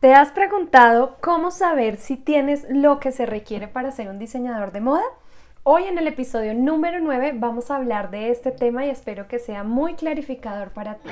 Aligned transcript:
¿Te 0.00 0.14
has 0.14 0.30
preguntado 0.30 1.18
cómo 1.20 1.50
saber 1.50 1.98
si 1.98 2.16
tienes 2.16 2.64
lo 2.70 3.00
que 3.00 3.12
se 3.12 3.26
requiere 3.26 3.68
para 3.68 3.90
ser 3.90 4.08
un 4.08 4.18
diseñador 4.18 4.72
de 4.72 4.80
moda? 4.80 5.02
Hoy 5.62 5.84
en 5.84 5.98
el 5.98 6.06
episodio 6.06 6.54
número 6.54 7.00
9 7.02 7.32
vamos 7.34 7.70
a 7.70 7.76
hablar 7.76 8.10
de 8.10 8.30
este 8.30 8.50
tema 8.50 8.86
y 8.86 8.88
espero 8.88 9.28
que 9.28 9.38
sea 9.38 9.62
muy 9.62 9.92
clarificador 9.92 10.70
para 10.70 10.94
ti. 10.94 11.10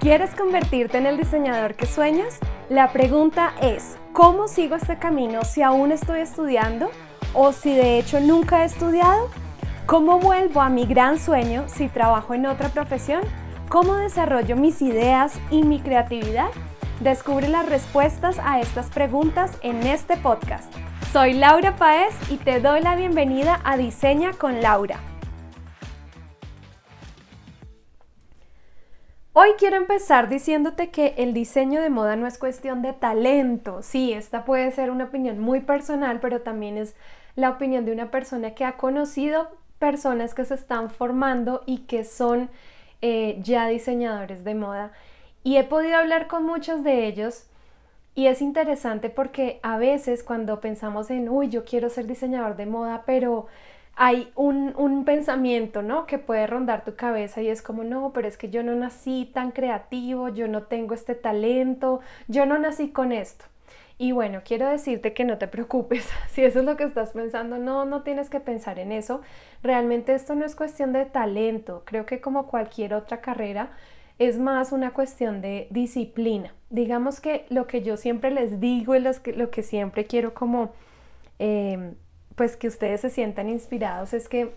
¿Quieres 0.00 0.34
convertirte 0.34 0.98
en 0.98 1.06
el 1.06 1.16
diseñador 1.16 1.76
que 1.76 1.86
sueñas? 1.86 2.40
La 2.68 2.92
pregunta 2.92 3.54
es, 3.62 3.96
¿cómo 4.12 4.46
sigo 4.46 4.76
este 4.76 4.98
camino 4.98 5.44
si 5.44 5.62
aún 5.62 5.92
estoy 5.92 6.20
estudiando 6.20 6.90
o 7.32 7.52
si 7.52 7.74
de 7.74 7.98
hecho 7.98 8.20
nunca 8.20 8.64
he 8.64 8.66
estudiado? 8.66 9.30
¿Cómo 9.86 10.18
vuelvo 10.18 10.60
a 10.60 10.68
mi 10.68 10.84
gran 10.84 11.18
sueño 11.18 11.70
si 11.70 11.88
trabajo 11.88 12.34
en 12.34 12.44
otra 12.44 12.68
profesión? 12.68 13.22
¿Cómo 13.70 13.96
desarrollo 13.96 14.56
mis 14.56 14.82
ideas 14.82 15.40
y 15.50 15.62
mi 15.62 15.80
creatividad? 15.80 16.50
Descubre 17.00 17.46
las 17.46 17.68
respuestas 17.68 18.40
a 18.42 18.58
estas 18.58 18.90
preguntas 18.90 19.56
en 19.62 19.86
este 19.86 20.16
podcast. 20.16 20.74
Soy 21.12 21.32
Laura 21.32 21.76
Paez 21.76 22.12
y 22.28 22.38
te 22.38 22.58
doy 22.58 22.80
la 22.80 22.96
bienvenida 22.96 23.60
a 23.62 23.76
Diseña 23.76 24.32
con 24.32 24.60
Laura. 24.60 24.98
Hoy 29.32 29.50
quiero 29.58 29.76
empezar 29.76 30.28
diciéndote 30.28 30.90
que 30.90 31.14
el 31.18 31.34
diseño 31.34 31.80
de 31.80 31.88
moda 31.88 32.16
no 32.16 32.26
es 32.26 32.36
cuestión 32.36 32.82
de 32.82 32.94
talento. 32.94 33.80
Sí, 33.82 34.12
esta 34.12 34.44
puede 34.44 34.72
ser 34.72 34.90
una 34.90 35.04
opinión 35.04 35.38
muy 35.38 35.60
personal, 35.60 36.18
pero 36.18 36.40
también 36.40 36.76
es 36.76 36.96
la 37.36 37.50
opinión 37.50 37.84
de 37.84 37.92
una 37.92 38.10
persona 38.10 38.56
que 38.56 38.64
ha 38.64 38.76
conocido 38.76 39.56
personas 39.78 40.34
que 40.34 40.44
se 40.44 40.54
están 40.54 40.90
formando 40.90 41.62
y 41.64 41.82
que 41.82 42.02
son 42.02 42.50
eh, 43.02 43.38
ya 43.40 43.68
diseñadores 43.68 44.42
de 44.42 44.56
moda 44.56 44.90
y 45.44 45.56
he 45.56 45.64
podido 45.64 45.96
hablar 45.96 46.26
con 46.26 46.44
muchos 46.44 46.84
de 46.84 47.06
ellos 47.06 47.48
y 48.14 48.26
es 48.26 48.42
interesante 48.42 49.10
porque 49.10 49.60
a 49.62 49.78
veces 49.78 50.24
cuando 50.24 50.60
pensamos 50.60 51.08
en, 51.10 51.28
uy, 51.28 51.50
yo 51.50 51.64
quiero 51.64 51.88
ser 51.88 52.08
diseñador 52.08 52.56
de 52.56 52.66
moda, 52.66 53.04
pero 53.06 53.46
hay 53.94 54.32
un, 54.34 54.74
un, 54.76 55.04
pensamiento, 55.04 55.82
¿no? 55.82 56.06
Que 56.06 56.18
puede 56.18 56.46
rondar 56.48 56.84
tu 56.84 56.96
cabeza 56.96 57.42
y 57.42 57.48
es 57.48 57.62
como, 57.62 57.84
no, 57.84 58.12
pero 58.12 58.26
es 58.26 58.36
que 58.36 58.50
yo 58.50 58.62
no 58.64 58.74
nací 58.74 59.30
tan 59.32 59.52
creativo, 59.52 60.28
yo 60.28 60.48
no 60.48 60.64
tengo 60.64 60.94
este 60.94 61.14
talento, 61.14 62.00
yo 62.26 62.44
no 62.44 62.58
nací 62.58 62.90
con 62.90 63.12
esto. 63.12 63.44
Y 63.98 64.12
bueno, 64.12 64.42
quiero 64.44 64.68
decirte 64.68 65.12
que 65.12 65.24
no 65.24 65.38
te 65.38 65.48
preocupes, 65.48 66.08
si 66.30 66.44
eso 66.44 66.60
es 66.60 66.64
lo 66.64 66.76
que 66.76 66.84
estás 66.84 67.10
pensando, 67.10 67.58
no, 67.58 67.84
no 67.84 68.02
tienes 68.02 68.30
que 68.30 68.40
pensar 68.40 68.78
en 68.78 68.92
eso. 68.92 69.20
Realmente 69.62 70.14
esto 70.14 70.34
no 70.34 70.44
es 70.44 70.56
cuestión 70.56 70.92
de 70.92 71.04
talento, 71.04 71.82
creo 71.84 72.06
que 72.06 72.20
como 72.20 72.46
cualquier 72.46 72.94
otra 72.94 73.20
carrera, 73.20 73.70
es 74.18 74.38
más 74.38 74.72
una 74.72 74.92
cuestión 74.92 75.40
de 75.40 75.68
disciplina. 75.70 76.54
Digamos 76.70 77.20
que 77.20 77.46
lo 77.48 77.66
que 77.66 77.82
yo 77.82 77.96
siempre 77.96 78.30
les 78.30 78.60
digo 78.60 78.94
y 78.94 79.00
lo 79.00 79.50
que 79.50 79.62
siempre 79.62 80.06
quiero 80.06 80.34
como, 80.34 80.72
em, 81.38 81.94
pues 82.34 82.56
que 82.56 82.68
ustedes 82.68 83.00
se 83.00 83.10
sientan 83.10 83.48
inspirados 83.48 84.12
es 84.12 84.28
que 84.28 84.54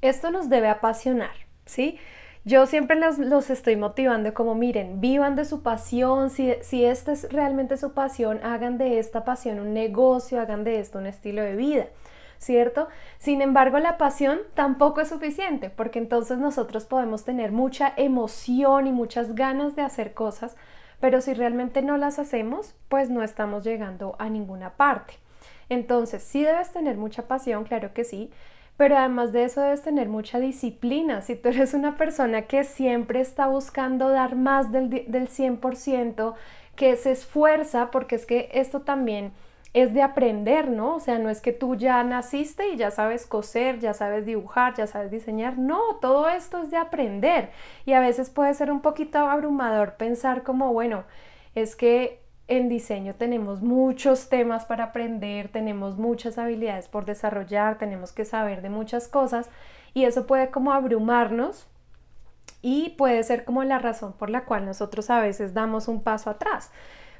esto 0.00 0.30
nos 0.30 0.48
debe 0.48 0.68
apasionar, 0.68 1.34
¿sí? 1.66 1.98
Yo 2.44 2.66
siempre 2.66 2.96
los, 2.96 3.50
estoy 3.50 3.76
motivando 3.76 4.32
como 4.32 4.54
miren, 4.54 5.00
vivan 5.00 5.36
de 5.36 5.44
su 5.44 5.62
pasión, 5.62 6.30
si, 6.30 6.54
si 6.62 6.84
esta 6.84 7.12
es 7.12 7.30
realmente 7.32 7.76
su 7.76 7.92
pasión, 7.92 8.40
hagan 8.42 8.78
de 8.78 8.98
esta 8.98 9.24
pasión 9.24 9.58
un 9.60 9.74
negocio, 9.74 10.40
hagan 10.40 10.64
de 10.64 10.80
esto 10.80 10.98
un 10.98 11.06
estilo 11.06 11.42
de 11.42 11.56
vida. 11.56 11.86
¿Cierto? 12.38 12.88
Sin 13.18 13.42
embargo, 13.42 13.78
la 13.78 13.98
pasión 13.98 14.40
tampoco 14.54 15.00
es 15.00 15.08
suficiente, 15.08 15.70
porque 15.70 15.98
entonces 15.98 16.38
nosotros 16.38 16.84
podemos 16.84 17.24
tener 17.24 17.52
mucha 17.52 17.92
emoción 17.96 18.86
y 18.86 18.92
muchas 18.92 19.34
ganas 19.34 19.76
de 19.76 19.82
hacer 19.82 20.14
cosas, 20.14 20.56
pero 21.00 21.20
si 21.20 21.34
realmente 21.34 21.82
no 21.82 21.96
las 21.96 22.18
hacemos, 22.18 22.74
pues 22.88 23.10
no 23.10 23.22
estamos 23.22 23.64
llegando 23.64 24.16
a 24.18 24.28
ninguna 24.28 24.70
parte. 24.70 25.14
Entonces, 25.68 26.22
sí 26.22 26.42
debes 26.42 26.72
tener 26.72 26.96
mucha 26.96 27.28
pasión, 27.28 27.64
claro 27.64 27.92
que 27.92 28.04
sí, 28.04 28.30
pero 28.76 28.96
además 28.96 29.32
de 29.32 29.44
eso 29.44 29.60
debes 29.60 29.82
tener 29.82 30.08
mucha 30.08 30.38
disciplina. 30.38 31.20
Si 31.20 31.34
tú 31.34 31.48
eres 31.48 31.74
una 31.74 31.96
persona 31.96 32.42
que 32.42 32.64
siempre 32.64 33.20
está 33.20 33.48
buscando 33.48 34.08
dar 34.08 34.36
más 34.36 34.70
del, 34.70 34.88
del 34.88 35.28
100%, 35.28 36.34
que 36.76 36.94
se 36.96 37.10
esfuerza, 37.10 37.90
porque 37.90 38.14
es 38.14 38.24
que 38.24 38.48
esto 38.52 38.82
también 38.82 39.32
es 39.74 39.94
de 39.94 40.02
aprender, 40.02 40.70
¿no? 40.70 40.96
O 40.96 41.00
sea, 41.00 41.18
no 41.18 41.28
es 41.28 41.40
que 41.40 41.52
tú 41.52 41.74
ya 41.74 42.02
naciste 42.02 42.68
y 42.70 42.76
ya 42.76 42.90
sabes 42.90 43.26
coser, 43.26 43.78
ya 43.78 43.94
sabes 43.94 44.26
dibujar, 44.26 44.74
ya 44.74 44.86
sabes 44.86 45.10
diseñar, 45.10 45.58
no, 45.58 45.96
todo 46.00 46.28
esto 46.28 46.62
es 46.62 46.70
de 46.70 46.78
aprender 46.78 47.50
y 47.84 47.92
a 47.92 48.00
veces 48.00 48.30
puede 48.30 48.54
ser 48.54 48.70
un 48.70 48.80
poquito 48.80 49.18
abrumador 49.18 49.96
pensar 49.96 50.42
como, 50.42 50.72
bueno, 50.72 51.04
es 51.54 51.76
que 51.76 52.22
en 52.48 52.70
diseño 52.70 53.14
tenemos 53.14 53.60
muchos 53.60 54.30
temas 54.30 54.64
para 54.64 54.84
aprender, 54.84 55.48
tenemos 55.48 55.98
muchas 55.98 56.38
habilidades 56.38 56.88
por 56.88 57.04
desarrollar, 57.04 57.76
tenemos 57.76 58.12
que 58.12 58.24
saber 58.24 58.62
de 58.62 58.70
muchas 58.70 59.06
cosas 59.06 59.50
y 59.92 60.04
eso 60.04 60.26
puede 60.26 60.50
como 60.50 60.72
abrumarnos 60.72 61.66
y 62.62 62.90
puede 62.90 63.22
ser 63.22 63.44
como 63.44 63.64
la 63.64 63.78
razón 63.78 64.14
por 64.14 64.30
la 64.30 64.44
cual 64.44 64.64
nosotros 64.64 65.10
a 65.10 65.20
veces 65.20 65.52
damos 65.52 65.88
un 65.88 66.02
paso 66.02 66.30
atrás. 66.30 66.70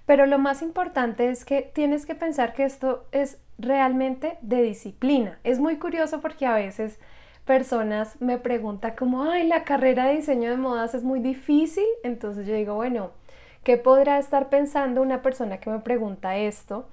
Pero 0.09 0.25
lo 0.25 0.39
más 0.39 0.63
importante 0.63 1.29
es 1.29 1.45
que 1.45 1.61
tienes 1.61 2.07
que 2.07 2.15
pensar 2.15 2.55
que 2.55 2.65
esto 2.65 3.05
es 3.13 3.37
realmente 3.59 4.39
de 4.41 4.63
disciplina. 4.63 5.39
Es 5.45 5.61
muy 5.61 5.77
curioso 5.77 6.23
porque 6.23 6.47
a 6.47 6.55
veces 6.55 6.99
personas 7.45 8.19
me 8.19 8.39
preguntan 8.39 8.97
como, 8.97 9.25
ay, 9.25 9.47
la 9.47 9.65
carrera 9.65 10.07
de 10.07 10.17
diseño 10.17 10.49
de 10.49 10.57
modas 10.57 10.95
es 10.95 11.03
muy 11.05 11.21
difícil. 11.21 11.85
Entonces 12.05 12.47
yo 12.47 12.55
digo, 12.55 12.75
bueno, 12.75 13.11
¿qué 13.65 13.77
podrá 13.77 14.19
estar 14.19 14.49
pensando 14.49 15.03
una 15.03 15.21
persona 15.21 15.61
que 15.61 15.69
me 15.69 15.81
pregunta 15.81 16.39
esto 16.39 16.89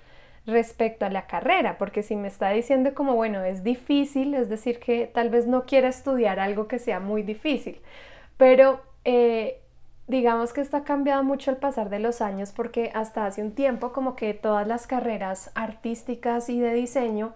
respecto 0.45 1.05
a 1.05 1.09
la 1.09 1.25
carrera? 1.25 1.77
Porque 1.77 2.03
si 2.03 2.17
me 2.17 2.27
está 2.27 2.49
diciendo 2.49 2.93
como, 2.93 3.15
bueno, 3.15 3.45
es 3.45 3.63
difícil, 3.63 4.33
es 4.33 4.49
decir, 4.49 4.77
que 4.77 5.07
tal 5.07 5.29
vez 5.29 5.47
no 5.47 5.63
quiera 5.65 5.87
estudiar 5.87 6.41
algo 6.41 6.67
que 6.67 6.79
sea 6.79 6.99
muy 6.99 7.23
difícil. 7.23 7.79
Pero 8.35 8.81
eh, 9.05 9.61
digamos 10.07 10.53
que 10.53 10.61
esto 10.61 10.83
cambiado 10.83 11.23
mucho 11.23 11.51
al 11.51 11.57
pasar 11.57 11.89
de 11.89 11.99
los 11.99 12.21
años 12.21 12.51
porque 12.51 12.91
hasta 12.93 13.25
hace 13.25 13.41
un 13.41 13.53
tiempo 13.53 13.91
como 13.91 14.15
que 14.15 14.33
todas 14.33 14.67
las 14.67 14.87
carreras 14.87 15.51
artísticas 15.55 16.49
y 16.49 16.59
de 16.59 16.73
diseño 16.73 17.33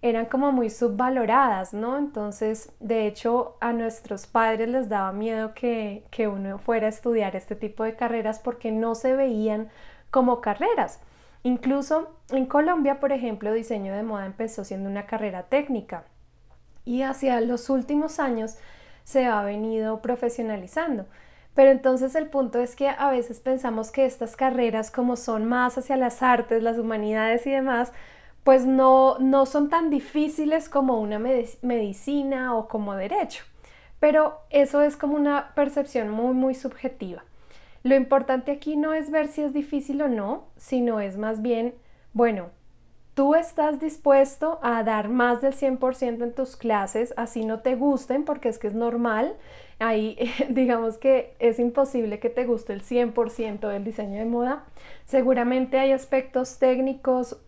eran 0.00 0.26
como 0.26 0.52
muy 0.52 0.70
subvaloradas, 0.70 1.74
¿no? 1.74 1.98
Entonces, 1.98 2.72
de 2.78 3.06
hecho, 3.06 3.56
a 3.60 3.72
nuestros 3.72 4.26
padres 4.26 4.68
les 4.68 4.88
daba 4.88 5.12
miedo 5.12 5.54
que, 5.54 6.04
que 6.10 6.28
uno 6.28 6.58
fuera 6.58 6.86
a 6.86 6.90
estudiar 6.90 7.34
este 7.34 7.56
tipo 7.56 7.82
de 7.82 7.96
carreras 7.96 8.38
porque 8.38 8.70
no 8.70 8.94
se 8.94 9.14
veían 9.14 9.70
como 10.10 10.40
carreras. 10.40 11.00
Incluso 11.42 12.10
en 12.30 12.46
Colombia, 12.46 13.00
por 13.00 13.12
ejemplo, 13.12 13.52
diseño 13.52 13.92
de 13.94 14.02
moda 14.02 14.26
empezó 14.26 14.64
siendo 14.64 14.88
una 14.88 15.06
carrera 15.06 15.44
técnica 15.44 16.04
y 16.84 17.02
hacia 17.02 17.40
los 17.40 17.68
últimos 17.68 18.18
años 18.20 18.56
se 19.04 19.26
ha 19.26 19.42
venido 19.42 20.00
profesionalizando. 20.00 21.06
Pero 21.58 21.72
entonces 21.72 22.14
el 22.14 22.28
punto 22.28 22.60
es 22.60 22.76
que 22.76 22.88
a 22.88 23.10
veces 23.10 23.40
pensamos 23.40 23.90
que 23.90 24.06
estas 24.06 24.36
carreras 24.36 24.92
como 24.92 25.16
son 25.16 25.44
más 25.44 25.76
hacia 25.76 25.96
las 25.96 26.22
artes, 26.22 26.62
las 26.62 26.78
humanidades 26.78 27.48
y 27.48 27.50
demás, 27.50 27.92
pues 28.44 28.64
no, 28.64 29.18
no 29.18 29.44
son 29.44 29.68
tan 29.68 29.90
difíciles 29.90 30.68
como 30.68 31.00
una 31.00 31.18
medicina 31.18 32.54
o 32.54 32.68
como 32.68 32.94
derecho. 32.94 33.42
Pero 33.98 34.38
eso 34.50 34.82
es 34.82 34.96
como 34.96 35.16
una 35.16 35.52
percepción 35.56 36.10
muy, 36.10 36.32
muy 36.32 36.54
subjetiva. 36.54 37.24
Lo 37.82 37.96
importante 37.96 38.52
aquí 38.52 38.76
no 38.76 38.94
es 38.94 39.10
ver 39.10 39.26
si 39.26 39.42
es 39.42 39.52
difícil 39.52 40.00
o 40.02 40.06
no, 40.06 40.44
sino 40.56 41.00
es 41.00 41.16
más 41.16 41.42
bien, 41.42 41.74
bueno, 42.12 42.50
tú 43.18 43.34
estás 43.34 43.80
dispuesto 43.80 44.60
a 44.62 44.84
dar 44.84 45.08
más 45.08 45.40
del 45.40 45.52
100% 45.52 46.22
en 46.22 46.32
tus 46.32 46.54
clases, 46.54 47.12
así 47.16 47.44
no 47.44 47.62
te 47.62 47.74
gusten, 47.74 48.24
porque 48.24 48.48
es 48.48 48.60
que 48.60 48.68
es 48.68 48.74
normal. 48.74 49.34
Ahí 49.80 50.16
digamos 50.50 50.98
que 50.98 51.34
es 51.40 51.58
imposible 51.58 52.20
que 52.20 52.30
te 52.30 52.44
guste 52.46 52.74
el 52.74 52.84
100% 52.84 53.66
del 53.66 53.82
diseño 53.82 54.20
de 54.20 54.24
moda. 54.24 54.66
Seguramente 55.04 55.80
hay 55.80 55.90
aspectos 55.90 56.60
técnicos 56.60 57.40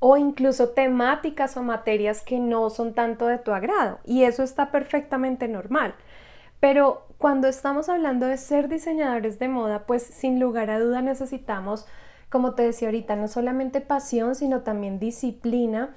o 0.00 0.16
incluso 0.16 0.70
temáticas 0.70 1.56
o 1.56 1.62
materias 1.62 2.20
que 2.22 2.40
no 2.40 2.68
son 2.68 2.94
tanto 2.94 3.28
de 3.28 3.38
tu 3.38 3.52
agrado 3.52 4.00
y 4.04 4.24
eso 4.24 4.42
está 4.42 4.72
perfectamente 4.72 5.46
normal. 5.46 5.94
Pero 6.58 7.06
cuando 7.16 7.46
estamos 7.46 7.88
hablando 7.88 8.26
de 8.26 8.38
ser 8.38 8.66
diseñadores 8.66 9.38
de 9.38 9.46
moda, 9.46 9.86
pues 9.86 10.02
sin 10.02 10.40
lugar 10.40 10.68
a 10.68 10.80
duda 10.80 11.00
necesitamos 11.00 11.86
como 12.32 12.54
te 12.54 12.62
decía 12.62 12.88
ahorita, 12.88 13.14
no 13.14 13.28
solamente 13.28 13.82
pasión, 13.82 14.34
sino 14.34 14.62
también 14.62 14.98
disciplina 14.98 15.94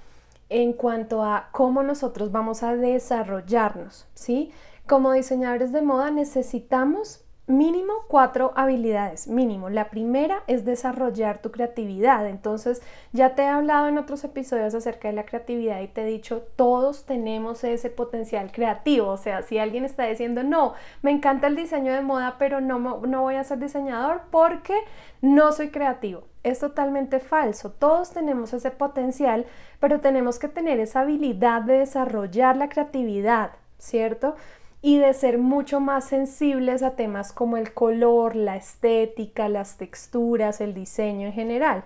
en 0.49 0.73
cuanto 0.73 1.23
a 1.23 1.47
cómo 1.53 1.81
nosotros 1.81 2.33
vamos 2.33 2.61
a 2.61 2.75
desarrollarnos, 2.75 4.05
¿sí? 4.13 4.51
Como 4.85 5.13
diseñadores 5.13 5.71
de 5.71 5.81
moda 5.81 6.11
necesitamos 6.11 7.24
mínimo 7.47 7.93
cuatro 8.07 8.53
habilidades, 8.55 9.27
mínimo. 9.27 9.69
La 9.69 9.89
primera 9.89 10.43
es 10.47 10.65
desarrollar 10.65 11.41
tu 11.41 11.51
creatividad. 11.51 12.27
Entonces, 12.27 12.81
ya 13.13 13.35
te 13.35 13.43
he 13.43 13.47
hablado 13.47 13.87
en 13.87 13.97
otros 13.97 14.23
episodios 14.23 14.73
acerca 14.73 15.09
de 15.09 15.13
la 15.13 15.25
creatividad 15.25 15.81
y 15.81 15.87
te 15.87 16.01
he 16.01 16.05
dicho, 16.05 16.43
todos 16.55 17.05
tenemos 17.05 17.63
ese 17.63 17.89
potencial 17.89 18.51
creativo. 18.51 19.09
O 19.09 19.17
sea, 19.17 19.43
si 19.43 19.59
alguien 19.59 19.85
está 19.85 20.05
diciendo, 20.05 20.43
no, 20.43 20.73
me 21.01 21.11
encanta 21.11 21.47
el 21.47 21.55
diseño 21.55 21.93
de 21.93 22.01
moda, 22.01 22.35
pero 22.39 22.61
no, 22.61 22.79
no 22.79 23.21
voy 23.21 23.35
a 23.35 23.43
ser 23.43 23.59
diseñador 23.59 24.23
porque 24.31 24.75
no 25.21 25.51
soy 25.51 25.69
creativo. 25.69 26.23
Es 26.43 26.59
totalmente 26.59 27.19
falso. 27.19 27.71
Todos 27.71 28.11
tenemos 28.11 28.53
ese 28.53 28.71
potencial, 28.71 29.45
pero 29.79 29.99
tenemos 29.99 30.39
que 30.39 30.47
tener 30.47 30.79
esa 30.79 31.01
habilidad 31.01 31.61
de 31.61 31.79
desarrollar 31.79 32.57
la 32.57 32.69
creatividad, 32.69 33.51
¿cierto? 33.77 34.35
Y 34.85 34.99
de 34.99 35.15
ser 35.15 35.39
mucho 35.39 35.79
más 35.79 36.05
sensibles 36.05 36.83
a 36.83 36.91
temas 36.91 37.33
como 37.33 37.57
el 37.57 37.73
color, 37.73 38.35
la 38.35 38.55
estética, 38.55 39.49
las 39.49 39.77
texturas, 39.77 40.61
el 40.61 40.75
diseño 40.75 41.25
en 41.25 41.33
general. 41.33 41.85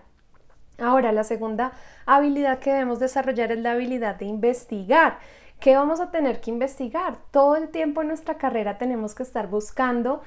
Ahora, 0.78 1.14
la 1.14 1.24
segunda 1.24 1.72
habilidad 2.06 2.60
que 2.60 2.74
debemos 2.74 3.00
desarrollar 3.00 3.54
es 3.54 3.60
la 3.60 3.72
habilidad 3.72 4.18
de 4.18 4.26
investigar. 4.26 5.20
¿Qué 5.62 5.78
vamos 5.78 6.02
a 6.02 6.12
tener 6.12 6.42
que 6.42 6.52
investigar? 6.52 7.16
Todo 7.32 7.56
el 7.56 7.70
tiempo 7.70 8.02
en 8.02 8.10
nuestra 8.10 8.38
carrera 8.38 8.78
tenemos 8.78 9.16
que 9.16 9.24
estar 9.24 9.48
buscando 9.48 10.22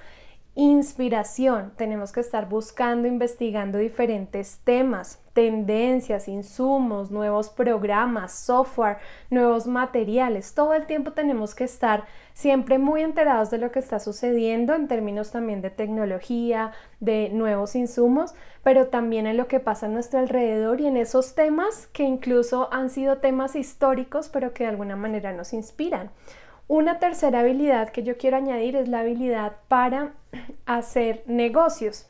inspiración. 0.55 1.73
Tenemos 1.77 2.13
que 2.13 2.21
estar 2.21 2.49
buscando, 2.49 3.09
investigando 3.09 3.79
diferentes 3.79 4.61
temas, 4.65 5.23
tendencias, 5.33 6.29
insumos, 6.29 7.11
nuevos 7.11 7.49
programas, 7.49 8.35
software, 8.35 8.99
nuevos 9.31 9.67
materiales. 9.67 10.53
Todo 10.55 10.75
el 10.75 10.87
tiempo 10.87 11.13
tenemos 11.13 11.55
que 11.55 11.65
estar 11.65 12.05
siempre 12.35 12.79
muy 12.79 13.01
enterados 13.01 13.51
de 13.51 13.57
lo 13.57 13.73
que 13.73 13.79
está 13.79 13.99
sucediendo 13.99 14.75
en 14.75 14.89
términos 14.89 15.31
también 15.31 15.63
de 15.63 15.71
tecnología, 15.71 16.73
de 17.01 17.31
nuevos 17.31 17.75
insumos, 17.75 18.35
pero 18.63 18.89
también 18.89 19.27
en 19.27 19.39
lo 19.39 19.49
que 19.49 19.59
pasa 19.59 19.87
a 19.87 19.89
nuestro 19.89 20.19
alrededor 20.19 20.83
y 20.83 20.87
en 20.87 20.99
esos 20.99 21.35
temas 21.35 21.87
que 21.95 22.03
incluso 22.03 22.69
han 22.73 22.91
sido 22.91 23.19
temas 23.19 23.57
históricos, 23.57 24.29
pero 24.29 24.53
que 24.53 24.65
de 24.65 24.71
alguna 24.71 24.97
manera 24.97 25.33
nos 25.33 25.55
inspiran. 25.55 26.11
Una 26.73 26.99
tercera 26.99 27.41
habilidad 27.41 27.91
que 27.91 28.03
yo 28.03 28.17
quiero 28.17 28.39
añadir 28.39 28.77
es 28.77 28.89
la 28.89 29.01
habilidad 29.01 29.57
para 29.69 30.15
hacer 30.65 31.23
negocios. 31.27 32.07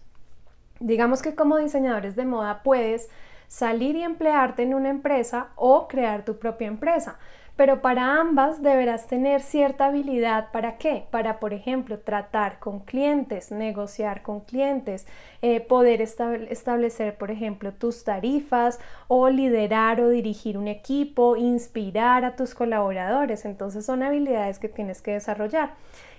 Digamos 0.79 1.21
que 1.21 1.35
como 1.35 1.57
diseñadores 1.57 2.15
de 2.15 2.27
moda 2.27 2.63
puedes 2.63 3.09
salir 3.49 3.97
y 3.97 4.05
emplearte 4.05 4.63
en 4.63 4.75
una 4.75 4.91
empresa 4.91 5.49
o 5.57 5.89
crear 5.89 6.25
tu 6.25 6.39
propia 6.39 6.69
empresa. 6.69 7.19
Pero 7.57 7.83
para 7.83 8.19
ambas 8.19 8.63
deberás 8.63 9.07
tener 9.07 9.43
cierta 9.43 9.87
habilidad. 9.87 10.51
¿Para 10.53 10.79
qué? 10.79 11.07
Para, 11.11 11.39
por 11.39 11.53
ejemplo, 11.53 11.99
tratar 11.99 12.59
con 12.59 12.81
clientes, 12.81 13.53
negociar 13.53 14.23
con 14.23 14.41
clientes, 14.41 15.07
eh, 15.43 15.61
poder 15.61 16.01
establecer, 16.01 17.17
por 17.19 17.31
ejemplo, 17.31 17.73
tus 17.73 18.05
tarifas 18.05 18.81
o 19.07 19.29
liderar 19.29 20.01
o 20.01 20.09
dirigir 20.09 20.57
un 20.57 20.67
equipo, 20.67 21.37
inspirar 21.37 22.25
a 22.25 22.37
tus 22.37 22.55
colaboradores. 22.55 23.45
Entonces 23.45 23.85
son 23.85 24.03
habilidades 24.03 24.59
que 24.59 24.69
tienes 24.69 25.03
que 25.03 25.13
desarrollar. 25.13 25.75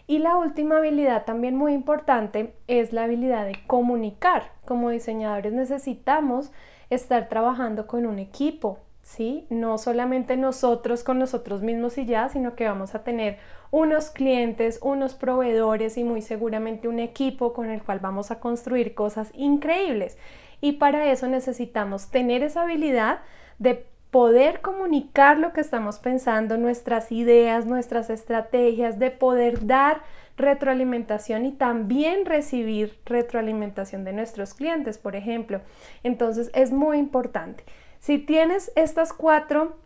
Y 0.06 0.20
la 0.20 0.38
última 0.38 0.78
habilidad 0.78 1.26
también 1.26 1.56
muy 1.56 1.74
importante 1.74 2.54
es 2.68 2.94
la 2.94 3.06
habilidad 3.06 3.46
de 3.46 3.58
comunicar. 3.66 4.52
Como 4.66 4.90
diseñadores 4.90 5.54
necesitamos 5.54 6.52
estar 6.90 7.30
trabajando 7.30 7.88
con 7.88 8.06
un 8.06 8.20
equipo, 8.20 8.80
¿sí? 9.04 9.46
No 9.50 9.78
solamente 9.78 10.38
nosotros 10.38 11.04
con 11.04 11.20
nosotros 11.20 11.62
mismos 11.62 11.98
y 12.00 12.06
ya, 12.06 12.30
sino 12.30 12.56
que 12.56 12.68
vamos 12.68 12.96
a 12.96 13.04
tener 13.04 13.38
unos 13.70 14.10
clientes, 14.10 14.80
unos 14.82 15.14
proveedores 15.14 15.98
y 15.98 16.04
muy 16.04 16.22
seguramente 16.22 16.88
un 16.88 17.00
equipo 17.00 17.54
con 17.54 17.70
el 17.70 17.84
cual 17.84 18.00
vamos 18.00 18.32
a 18.32 18.40
construir 18.40 18.96
cosas 18.96 19.30
increíbles. 19.36 20.18
Y 20.62 20.74
para 20.74 21.12
eso 21.12 21.28
necesitamos 21.28 22.10
tener 22.10 22.42
esa 22.42 22.64
habilidad 22.64 23.20
de 23.60 23.86
poder 24.10 24.62
comunicar 24.62 25.40
lo 25.40 25.54
que 25.54 25.62
estamos 25.62 25.98
pensando, 26.00 26.56
nuestras 26.58 27.12
ideas, 27.12 27.66
nuestras 27.66 28.10
estrategias, 28.10 29.00
de 29.00 29.12
poder 29.12 29.66
dar 29.66 30.04
retroalimentación 30.38 31.46
y 31.46 31.52
también 31.52 32.26
recibir 32.26 33.00
retroalimentación 33.06 34.04
de 34.04 34.14
nuestros 34.14 34.54
clientes, 34.54 34.98
por 34.98 35.16
ejemplo. 35.16 35.62
Entonces 36.04 36.52
es 36.54 36.72
muy 36.72 37.00
importante. 37.00 37.64
Si 38.04 38.18
tienes 38.18 38.70
estas 38.76 39.14
cuatro 39.14 39.78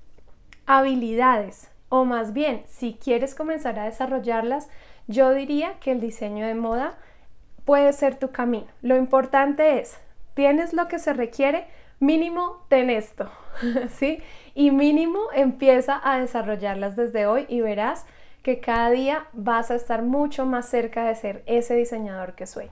habilidades, 0.65 1.69
o 1.89 2.03
más 2.03 2.33
bien, 2.33 2.63
si 2.65 2.95
quieres 2.95 3.35
comenzar 3.35 3.77
a 3.77 3.83
desarrollarlas, 3.83 4.69
yo 5.05 5.35
diría 5.35 5.75
que 5.79 5.91
el 5.91 5.99
diseño 5.99 6.47
de 6.47 6.55
moda 6.55 6.97
puede 7.63 7.93
ser 7.93 8.15
tu 8.15 8.31
camino. 8.31 8.65
Lo 8.81 8.97
importante 8.97 9.79
es, 9.79 9.99
tienes 10.33 10.73
lo 10.73 10.87
que 10.87 10.97
se 10.97 11.13
requiere, 11.13 11.67
mínimo 11.99 12.65
ten 12.69 12.89
esto, 12.89 13.29
¿sí? 13.89 14.17
Y 14.55 14.71
mínimo 14.71 15.19
empieza 15.35 16.01
a 16.03 16.19
desarrollarlas 16.19 16.95
desde 16.95 17.27
hoy 17.27 17.45
y 17.47 17.61
verás 17.61 18.07
que 18.41 18.59
cada 18.59 18.89
día 18.89 19.27
vas 19.33 19.69
a 19.69 19.75
estar 19.75 20.01
mucho 20.01 20.47
más 20.47 20.67
cerca 20.67 21.05
de 21.05 21.13
ser 21.13 21.43
ese 21.45 21.75
diseñador 21.75 22.33
que 22.33 22.47
soy. 22.47 22.71